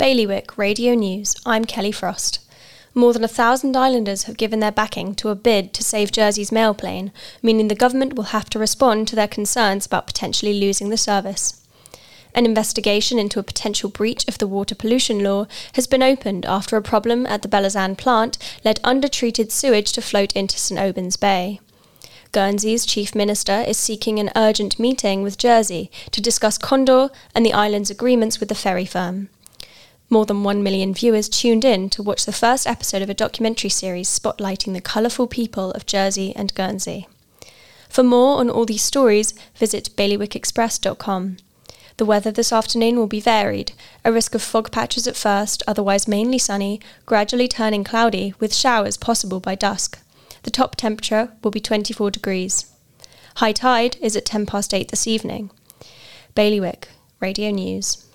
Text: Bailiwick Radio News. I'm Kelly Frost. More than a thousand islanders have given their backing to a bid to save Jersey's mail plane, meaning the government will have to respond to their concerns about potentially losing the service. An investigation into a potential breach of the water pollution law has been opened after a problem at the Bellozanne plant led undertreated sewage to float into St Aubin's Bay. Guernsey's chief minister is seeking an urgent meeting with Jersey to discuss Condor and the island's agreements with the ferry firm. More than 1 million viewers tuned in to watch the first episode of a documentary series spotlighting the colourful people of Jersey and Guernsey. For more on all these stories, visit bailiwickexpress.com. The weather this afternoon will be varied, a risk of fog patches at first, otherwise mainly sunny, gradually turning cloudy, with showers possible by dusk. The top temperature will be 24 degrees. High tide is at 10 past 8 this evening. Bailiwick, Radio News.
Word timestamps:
Bailiwick 0.00 0.56
Radio 0.56 0.94
News. 0.94 1.36
I'm 1.44 1.66
Kelly 1.66 1.92
Frost. 1.92 2.38
More 2.94 3.12
than 3.12 3.22
a 3.22 3.28
thousand 3.28 3.76
islanders 3.76 4.22
have 4.22 4.38
given 4.38 4.58
their 4.58 4.72
backing 4.72 5.14
to 5.16 5.28
a 5.28 5.34
bid 5.34 5.74
to 5.74 5.84
save 5.84 6.10
Jersey's 6.10 6.50
mail 6.50 6.72
plane, 6.72 7.12
meaning 7.42 7.68
the 7.68 7.74
government 7.74 8.14
will 8.14 8.32
have 8.32 8.48
to 8.48 8.58
respond 8.58 9.08
to 9.08 9.14
their 9.14 9.28
concerns 9.28 9.84
about 9.84 10.06
potentially 10.06 10.58
losing 10.58 10.88
the 10.88 10.96
service. 10.96 11.62
An 12.34 12.46
investigation 12.46 13.18
into 13.18 13.38
a 13.38 13.42
potential 13.42 13.90
breach 13.90 14.26
of 14.26 14.38
the 14.38 14.46
water 14.46 14.74
pollution 14.74 15.22
law 15.22 15.46
has 15.74 15.86
been 15.86 16.02
opened 16.02 16.46
after 16.46 16.78
a 16.78 16.82
problem 16.82 17.26
at 17.26 17.42
the 17.42 17.48
Bellozanne 17.48 17.98
plant 17.98 18.38
led 18.64 18.80
undertreated 18.82 19.52
sewage 19.52 19.92
to 19.92 20.00
float 20.00 20.32
into 20.34 20.58
St 20.58 20.80
Aubin's 20.80 21.18
Bay. 21.18 21.60
Guernsey's 22.32 22.86
chief 22.86 23.14
minister 23.14 23.64
is 23.68 23.76
seeking 23.76 24.18
an 24.18 24.30
urgent 24.34 24.78
meeting 24.78 25.22
with 25.22 25.36
Jersey 25.36 25.90
to 26.10 26.22
discuss 26.22 26.56
Condor 26.56 27.10
and 27.34 27.44
the 27.44 27.52
island's 27.52 27.90
agreements 27.90 28.40
with 28.40 28.48
the 28.48 28.54
ferry 28.54 28.86
firm. 28.86 29.28
More 30.12 30.26
than 30.26 30.42
1 30.42 30.64
million 30.64 30.92
viewers 30.92 31.28
tuned 31.28 31.64
in 31.64 31.88
to 31.90 32.02
watch 32.02 32.26
the 32.26 32.32
first 32.32 32.66
episode 32.66 33.00
of 33.00 33.08
a 33.08 33.14
documentary 33.14 33.70
series 33.70 34.08
spotlighting 34.08 34.72
the 34.72 34.80
colourful 34.80 35.28
people 35.28 35.70
of 35.70 35.86
Jersey 35.86 36.34
and 36.34 36.52
Guernsey. 36.52 37.06
For 37.88 38.02
more 38.02 38.38
on 38.38 38.50
all 38.50 38.64
these 38.64 38.82
stories, 38.82 39.34
visit 39.54 39.90
bailiwickexpress.com. 39.96 41.36
The 41.96 42.04
weather 42.04 42.32
this 42.32 42.52
afternoon 42.52 42.96
will 42.96 43.06
be 43.06 43.20
varied, 43.20 43.70
a 44.04 44.10
risk 44.10 44.34
of 44.34 44.42
fog 44.42 44.72
patches 44.72 45.06
at 45.06 45.16
first, 45.16 45.62
otherwise 45.68 46.08
mainly 46.08 46.38
sunny, 46.38 46.80
gradually 47.06 47.46
turning 47.46 47.84
cloudy, 47.84 48.34
with 48.40 48.52
showers 48.52 48.96
possible 48.96 49.38
by 49.38 49.54
dusk. 49.54 50.00
The 50.42 50.50
top 50.50 50.74
temperature 50.74 51.30
will 51.44 51.52
be 51.52 51.60
24 51.60 52.10
degrees. 52.10 52.72
High 53.36 53.52
tide 53.52 53.96
is 54.00 54.16
at 54.16 54.24
10 54.24 54.46
past 54.46 54.74
8 54.74 54.88
this 54.90 55.06
evening. 55.06 55.52
Bailiwick, 56.34 56.88
Radio 57.20 57.50
News. 57.50 58.09